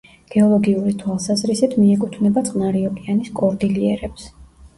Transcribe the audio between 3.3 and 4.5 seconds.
კორდილიერებს.